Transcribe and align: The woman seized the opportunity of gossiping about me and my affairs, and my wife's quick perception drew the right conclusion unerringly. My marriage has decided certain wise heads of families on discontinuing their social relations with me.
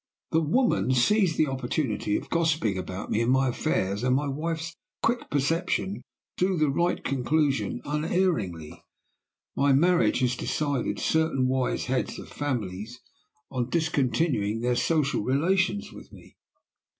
The 0.31 0.41
woman 0.41 0.91
seized 0.95 1.37
the 1.37 1.45
opportunity 1.45 2.17
of 2.17 2.31
gossiping 2.31 2.75
about 2.75 3.11
me 3.11 3.21
and 3.21 3.31
my 3.31 3.49
affairs, 3.49 4.03
and 4.03 4.15
my 4.15 4.27
wife's 4.27 4.75
quick 5.03 5.29
perception 5.29 6.01
drew 6.37 6.57
the 6.57 6.71
right 6.71 7.03
conclusion 7.03 7.81
unerringly. 7.85 8.81
My 9.55 9.73
marriage 9.73 10.21
has 10.21 10.35
decided 10.35 10.97
certain 10.97 11.47
wise 11.47 11.85
heads 11.85 12.17
of 12.17 12.29
families 12.29 12.99
on 13.51 13.69
discontinuing 13.69 14.61
their 14.61 14.75
social 14.75 15.21
relations 15.21 15.93
with 15.93 16.11
me. 16.11 16.35